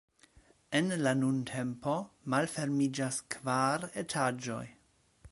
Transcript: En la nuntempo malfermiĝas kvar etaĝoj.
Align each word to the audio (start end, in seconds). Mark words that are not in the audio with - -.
En 0.77 0.87
la 1.07 1.11
nuntempo 1.17 1.93
malfermiĝas 2.35 3.19
kvar 3.35 3.85
etaĝoj. 4.05 4.63